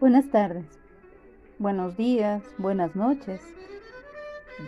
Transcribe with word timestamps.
Buenas 0.00 0.30
tardes, 0.30 0.64
buenos 1.58 1.96
días, 1.96 2.40
buenas 2.56 2.94
noches, 2.94 3.40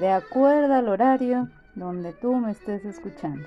de 0.00 0.10
acuerdo 0.10 0.74
al 0.74 0.88
horario 0.88 1.48
donde 1.76 2.12
tú 2.12 2.34
me 2.34 2.50
estés 2.50 2.84
escuchando. 2.84 3.46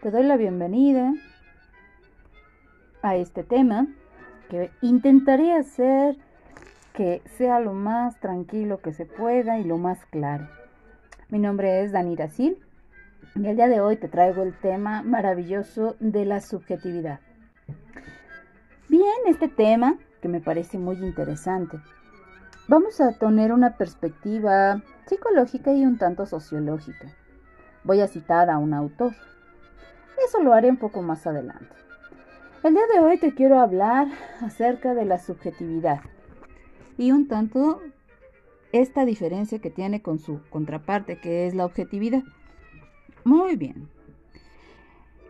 Te 0.00 0.12
doy 0.12 0.22
la 0.22 0.36
bienvenida 0.36 1.12
a 3.02 3.16
este 3.16 3.42
tema 3.42 3.88
que 4.48 4.70
intentaré 4.80 5.52
hacer 5.52 6.16
que 6.92 7.20
sea 7.36 7.58
lo 7.58 7.72
más 7.72 8.20
tranquilo 8.20 8.80
que 8.80 8.92
se 8.92 9.06
pueda 9.06 9.58
y 9.58 9.64
lo 9.64 9.76
más 9.76 9.98
claro. 10.12 10.48
Mi 11.30 11.40
nombre 11.40 11.82
es 11.82 11.90
Danira 11.90 12.28
Sil 12.30 12.62
y 13.34 13.44
el 13.44 13.56
día 13.56 13.66
de 13.66 13.80
hoy 13.80 13.96
te 13.96 14.06
traigo 14.06 14.44
el 14.44 14.56
tema 14.56 15.02
maravilloso 15.02 15.96
de 15.98 16.26
la 16.26 16.40
subjetividad. 16.40 17.18
Bien, 18.98 19.28
este 19.32 19.46
tema, 19.46 19.96
que 20.20 20.26
me 20.26 20.40
parece 20.40 20.76
muy 20.76 20.96
interesante, 20.96 21.78
vamos 22.66 23.00
a 23.00 23.16
tener 23.16 23.52
una 23.52 23.76
perspectiva 23.76 24.82
psicológica 25.06 25.72
y 25.72 25.86
un 25.86 25.98
tanto 25.98 26.26
sociológica. 26.26 27.14
Voy 27.84 28.00
a 28.00 28.08
citar 28.08 28.50
a 28.50 28.58
un 28.58 28.74
autor. 28.74 29.14
Eso 30.26 30.42
lo 30.42 30.52
haré 30.52 30.68
un 30.68 30.78
poco 30.78 31.00
más 31.00 31.28
adelante. 31.28 31.76
El 32.64 32.74
día 32.74 32.82
de 32.92 32.98
hoy 32.98 33.18
te 33.18 33.34
quiero 33.34 33.60
hablar 33.60 34.08
acerca 34.40 34.94
de 34.94 35.04
la 35.04 35.20
subjetividad 35.20 36.00
y 36.96 37.12
un 37.12 37.28
tanto 37.28 37.80
esta 38.72 39.04
diferencia 39.04 39.60
que 39.60 39.70
tiene 39.70 40.02
con 40.02 40.18
su 40.18 40.40
contraparte, 40.50 41.20
que 41.20 41.46
es 41.46 41.54
la 41.54 41.66
objetividad. 41.66 42.24
Muy 43.22 43.54
bien. 43.54 43.88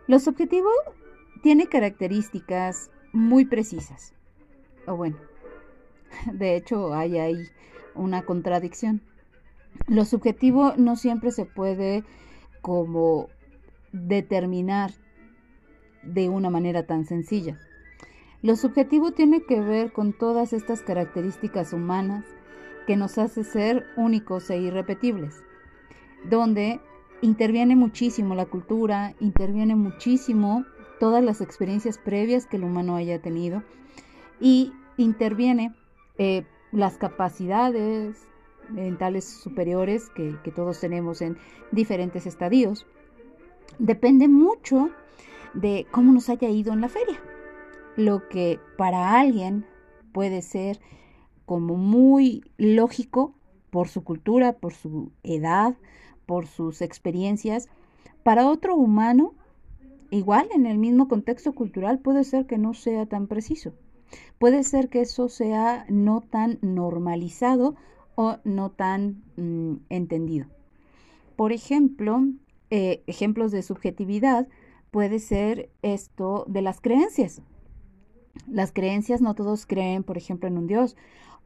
Lo 0.07 0.17
subjetivo 0.17 0.71
tiene 1.43 1.67
características 1.67 2.89
muy 3.13 3.45
precisas. 3.45 4.13
O 4.87 4.95
bueno, 4.95 5.17
de 6.31 6.55
hecho 6.55 6.93
hay 6.93 7.17
ahí 7.17 7.47
una 7.95 8.23
contradicción. 8.23 9.01
Lo 9.87 10.05
subjetivo 10.05 10.73
no 10.77 10.95
siempre 10.95 11.31
se 11.31 11.45
puede 11.45 12.03
como 12.61 13.29
determinar 13.91 14.91
de 16.03 16.29
una 16.29 16.49
manera 16.49 16.85
tan 16.85 17.05
sencilla. 17.05 17.59
Lo 18.41 18.55
subjetivo 18.55 19.11
tiene 19.11 19.43
que 19.43 19.59
ver 19.59 19.91
con 19.91 20.13
todas 20.13 20.53
estas 20.53 20.81
características 20.81 21.73
humanas 21.73 22.25
que 22.87 22.95
nos 22.95 23.17
hace 23.17 23.43
ser 23.43 23.85
únicos 23.97 24.49
e 24.49 24.57
irrepetibles, 24.57 25.43
donde 26.29 26.79
interviene 27.21 27.75
muchísimo 27.75 28.35
la 28.35 28.45
cultura, 28.45 29.13
interviene 29.19 29.75
muchísimo 29.75 30.65
todas 30.99 31.23
las 31.23 31.41
experiencias 31.41 31.97
previas 31.97 32.45
que 32.45 32.57
el 32.57 32.63
humano 32.63 32.95
haya 32.95 33.21
tenido 33.21 33.63
y 34.39 34.73
interviene 34.97 35.73
eh, 36.17 36.45
las 36.71 36.97
capacidades 36.97 38.17
mentales 38.69 39.25
superiores 39.25 40.09
que, 40.09 40.35
que 40.43 40.51
todos 40.51 40.79
tenemos 40.79 41.21
en 41.21 41.37
diferentes 41.71 42.25
estadios. 42.25 42.85
Depende 43.79 44.27
mucho 44.27 44.89
de 45.53 45.87
cómo 45.91 46.11
nos 46.11 46.29
haya 46.29 46.49
ido 46.49 46.73
en 46.73 46.81
la 46.81 46.89
feria. 46.89 47.19
Lo 47.95 48.27
que 48.29 48.59
para 48.77 49.19
alguien 49.19 49.65
puede 50.11 50.41
ser 50.41 50.79
como 51.45 51.75
muy 51.75 52.43
lógico 52.57 53.33
por 53.71 53.87
su 53.87 54.03
cultura, 54.03 54.53
por 54.53 54.73
su 54.73 55.11
edad, 55.23 55.75
por 56.25 56.45
sus 56.47 56.81
experiencias, 56.81 57.69
para 58.23 58.47
otro 58.47 58.75
humano 58.75 59.33
igual 60.11 60.49
en 60.53 60.65
el 60.65 60.77
mismo 60.77 61.07
contexto 61.07 61.53
cultural 61.53 61.99
puede 61.99 62.23
ser 62.23 62.45
que 62.45 62.57
no 62.57 62.73
sea 62.73 63.05
tan 63.05 63.27
preciso. 63.27 63.73
Puede 64.39 64.63
ser 64.63 64.89
que 64.89 65.01
eso 65.01 65.29
sea 65.29 65.85
no 65.89 66.21
tan 66.21 66.57
normalizado 66.61 67.75
o 68.15 68.37
no 68.43 68.71
tan 68.71 69.23
mm, 69.37 69.75
entendido. 69.89 70.47
Por 71.35 71.51
ejemplo, 71.51 72.21
eh, 72.69 73.03
ejemplos 73.07 73.51
de 73.51 73.61
subjetividad 73.61 74.47
puede 74.91 75.19
ser 75.19 75.69
esto 75.81 76.45
de 76.47 76.61
las 76.61 76.81
creencias. 76.81 77.41
Las 78.47 78.71
creencias 78.71 79.21
no 79.21 79.35
todos 79.35 79.65
creen, 79.65 80.03
por 80.03 80.17
ejemplo, 80.17 80.47
en 80.47 80.57
un 80.57 80.67
Dios, 80.67 80.95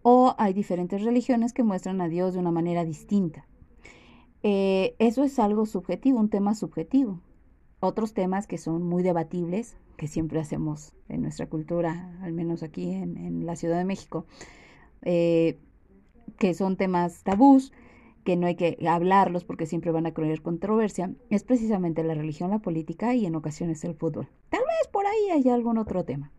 o 0.01 0.35
hay 0.37 0.53
diferentes 0.53 1.01
religiones 1.01 1.53
que 1.53 1.63
muestran 1.63 2.01
a 2.01 2.07
Dios 2.07 2.33
de 2.33 2.39
una 2.39 2.51
manera 2.51 2.85
distinta. 2.85 3.45
Eh, 4.41 4.95
eso 4.99 5.23
es 5.23 5.39
algo 5.39 5.65
subjetivo, 5.65 6.19
un 6.19 6.29
tema 6.29 6.55
subjetivo 6.55 7.19
otros 7.83 8.13
temas 8.13 8.47
que 8.47 8.57
son 8.57 8.83
muy 8.83 9.03
debatibles, 9.03 9.75
que 9.97 10.07
siempre 10.07 10.39
hacemos 10.39 10.93
en 11.09 11.21
nuestra 11.21 11.47
cultura, 11.47 12.17
al 12.21 12.31
menos 12.31 12.63
aquí 12.63 12.91
en, 12.91 13.45
la 13.45 13.55
Ciudad 13.57 13.77
de 13.77 13.83
México, 13.83 14.25
eh, 15.01 15.57
que 16.37 16.53
son 16.53 16.77
temas 16.77 17.23
tabús, 17.23 17.73
que 18.23 18.37
no 18.37 18.47
hay 18.47 18.55
que 18.55 18.77
hablarlos 18.87 19.43
porque 19.43 19.65
siempre 19.65 19.91
van 19.91 20.05
a 20.05 20.13
crear 20.13 20.41
controversia, 20.41 21.11
es 21.29 21.43
precisamente 21.43 22.03
la 22.03 22.13
religión, 22.13 22.51
la 22.51 22.59
política 22.59 23.15
y 23.15 23.25
en 23.25 23.35
ocasiones 23.35 23.83
el 23.83 23.95
fútbol. 23.95 24.29
Tal 24.49 24.61
vez 24.61 24.87
por 24.89 25.05
ahí 25.05 25.31
haya 25.31 25.53
algún 25.53 25.77
otro 25.77 26.05
tema. 26.05 26.31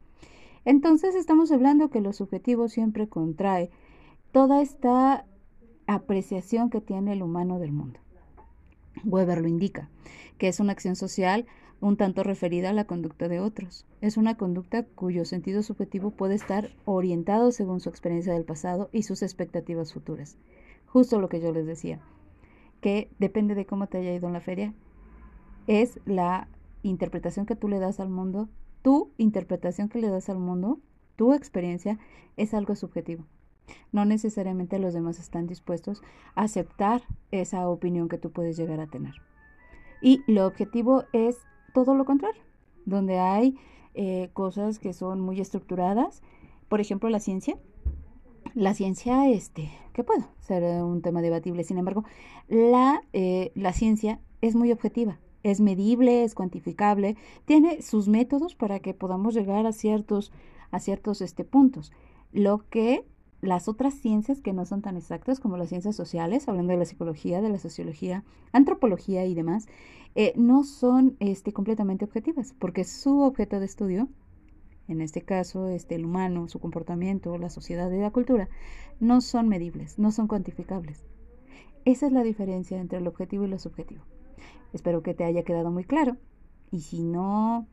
Entonces 0.65 1.15
estamos 1.15 1.53
hablando 1.53 1.91
que 1.91 2.01
lo 2.01 2.15
subjetivo 2.15 2.69
siempre 2.69 3.07
contrae 3.07 3.71
toda 4.33 4.63
esta 4.63 5.27
apreciación 5.87 6.71
que 6.71 6.81
tiene 6.81 7.13
el 7.13 7.23
humano 7.23 7.59
del 7.59 7.73
mundo. 7.73 8.01
Weber 9.05 9.41
lo 9.41 9.49
indica, 9.49 9.89
que 10.39 10.49
es 10.49 10.61
una 10.61 10.73
acción 10.73 10.97
social 10.97 11.47
un 11.81 11.97
tanto 11.97 12.23
referida 12.23 12.71
a 12.71 12.73
la 12.73 12.87
conducta 12.87 13.29
de 13.29 13.41
otros. 13.41 13.87
Es 14.01 14.17
una 14.17 14.37
conducta 14.37 14.85
cuyo 14.85 15.25
sentido 15.25 15.63
subjetivo 15.63 16.11
puede 16.11 16.35
estar 16.35 16.71
orientado 16.85 17.53
según 17.53 17.81
su 17.81 17.91
experiencia 17.91 18.33
del 18.33 18.45
pasado 18.45 18.89
y 18.93 19.03
sus 19.03 19.23
expectativas 19.23 19.93
futuras. 19.93 20.39
Justo 20.87 21.21
lo 21.21 21.29
que 21.29 21.41
yo 21.41 21.53
les 21.53 21.67
decía, 21.67 22.01
que 22.81 23.11
depende 23.19 23.55
de 23.55 23.67
cómo 23.67 23.87
te 23.87 23.99
haya 23.99 24.15
ido 24.15 24.27
en 24.29 24.33
la 24.33 24.41
feria, 24.41 24.73
es 25.67 26.01
la 26.05 26.49
interpretación 26.83 27.47
que 27.47 27.57
tú 27.57 27.69
le 27.69 27.79
das 27.79 28.01
al 28.01 28.09
mundo, 28.09 28.49
tu 28.83 29.13
interpretación 29.17 29.89
que 29.89 29.99
le 29.99 30.09
das 30.09 30.29
al 30.29 30.39
mundo, 30.39 30.79
tu 31.17 31.33
experiencia 31.33 31.99
es 32.37 32.55
algo 32.55 32.77
subjetivo. 32.77 33.25
No 33.93 34.05
necesariamente 34.05 34.79
los 34.79 34.95
demás 34.95 35.19
están 35.19 35.47
dispuestos 35.47 36.03
a 36.35 36.43
aceptar 36.43 37.03
esa 37.31 37.69
opinión 37.69 38.09
que 38.09 38.19
tú 38.19 38.31
puedes 38.31 38.57
llegar 38.57 38.81
a 38.81 38.87
tener. 38.87 39.15
Y 40.03 40.23
lo 40.27 40.47
objetivo 40.47 41.05
es 41.13 41.39
todo 41.73 41.95
lo 41.95 42.05
contrario, 42.05 42.43
donde 42.85 43.19
hay 43.19 43.57
eh, 43.95 44.31
cosas 44.33 44.79
que 44.79 44.93
son 44.93 45.21
muy 45.21 45.41
estructuradas, 45.41 46.23
por 46.69 46.81
ejemplo 46.81 47.09
la 47.09 47.21
ciencia. 47.21 47.57
La 48.55 48.75
ciencia, 48.75 49.29
este, 49.31 49.71
que 49.93 50.05
puedo 50.05 50.29
ser 50.41 50.63
un 50.83 51.03
tema 51.03 51.23
debatible, 51.23 51.65
sin 51.65 51.79
embargo, 51.79 52.05
la, 52.49 53.03
eh, 53.13 53.51
la 53.55 53.73
ciencia 53.73 54.21
es 54.43 54.55
muy 54.55 54.71
objetiva, 54.71 55.19
es 55.43 55.61
medible, 55.61 56.23
es 56.23 56.35
cuantificable, 56.35 57.17
tiene 57.47 57.83
sus 57.83 58.09
métodos 58.09 58.55
para 58.55 58.79
que 58.79 58.95
podamos 58.95 59.35
llegar 59.35 59.67
a 59.67 59.73
ciertos, 59.73 60.33
a 60.71 60.79
ciertos 60.79 61.21
este, 61.21 61.45
puntos. 61.45 61.93
Lo 62.33 62.69
que 62.69 63.05
las 63.45 63.69
otras 63.69 63.95
ciencias 63.95 64.41
que 64.41 64.53
no 64.53 64.65
son 64.65 64.83
tan 64.83 64.97
exactas 64.97 65.39
como 65.39 65.57
las 65.57 65.69
ciencias 65.69 65.95
sociales, 65.95 66.49
hablando 66.49 66.73
de 66.73 66.79
la 66.79 66.85
psicología, 66.85 67.41
de 67.43 67.51
la 67.51 67.59
sociología, 67.59 68.25
antropología 68.53 69.25
y 69.27 69.35
demás, 69.35 69.67
eh, 70.15 70.33
no 70.37 70.65
son 70.65 71.17
este, 71.21 71.53
completamente 71.53 72.05
objetivas, 72.05 72.55
porque 72.59 72.85
su 72.85 73.21
objeto 73.21 73.61
de 73.61 73.67
estudio, 73.67 74.09
en 74.89 75.01
este 75.01 75.23
caso 75.23 75.69
este, 75.69 75.95
el 75.95 76.05
humano, 76.05 76.49
su 76.49 76.59
comportamiento, 76.59 77.37
la 77.39 77.51
sociedad 77.51 77.91
y 77.91 77.99
la 77.99 78.11
cultura, 78.11 78.49
no 79.01 79.21
son 79.21 79.49
medibles, 79.49 79.99
no 79.99 80.11
son 80.11 80.27
cuantificables. 80.27 81.05
Esa 81.85 82.07
es 82.07 82.13
la 82.13 82.23
diferencia 82.23 82.81
entre 82.81 82.99
el 82.99 83.07
objetivo 83.07 83.45
y 83.45 83.49
lo 83.49 83.59
subjetivo. 83.59 84.05
Espero 84.73 85.03
que 85.03 85.15
te 85.15 85.25
haya 85.25 85.45
quedado 85.45 85.71
muy 85.71 85.85
claro. 85.85 86.17
Y 86.71 86.81
si 86.81 87.03
no, 87.03 87.67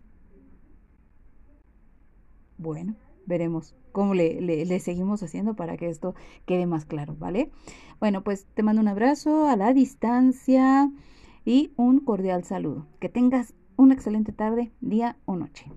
bueno, 2.58 2.96
veremos 3.26 3.74
cómo 3.92 4.14
le, 4.14 4.80
seguimos 4.80 5.24
haciendo 5.24 5.56
para 5.56 5.78
que 5.78 5.90
esto 5.90 6.16
quede 6.46 6.66
más 6.66 6.86
claro, 6.86 7.16
¿vale? 7.18 7.52
Bueno, 8.00 8.24
pues 8.24 8.46
te 8.54 8.64
mando 8.64 8.82
un 8.82 8.88
abrazo 8.88 9.48
a 9.48 9.56
la 9.56 9.74
distancia 9.74 10.92
y 11.46 11.72
un 11.76 12.00
cordial 12.00 12.44
saludo. 12.44 12.88
Que 13.00 13.10
tengas 13.10 13.54
una 13.76 13.94
excelente 13.94 14.32
tarde, 14.32 14.72
día 14.82 15.18
o 15.26 15.36
noche. 15.36 15.72